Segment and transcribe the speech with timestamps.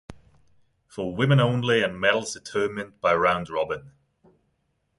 [0.87, 3.91] For women only and medals determined by round robin.